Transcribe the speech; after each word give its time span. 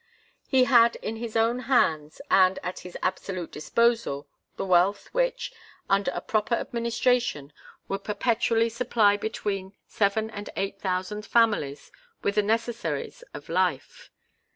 He 0.47 0.63
had 0.63 0.95
in 1.03 1.17
his 1.17 1.35
own 1.35 1.59
hands 1.69 2.21
and 2.31 2.57
at 2.63 2.79
his 2.79 2.97
absolute 3.03 3.51
disposal 3.51 4.27
the 4.57 4.65
wealth 4.65 5.09
which, 5.11 5.53
under 5.91 6.09
a 6.15 6.21
proper 6.21 6.55
administration, 6.55 7.53
would 7.87 8.03
perpetually 8.03 8.69
supply 8.69 9.15
between 9.15 9.73
seven 9.85 10.31
and 10.31 10.49
eight 10.57 10.79
thousand 10.81 11.27
families 11.27 11.91
with 12.23 12.33
the 12.33 12.41
necessaries 12.41 13.23
of 13.35 13.47
life. 13.47 14.09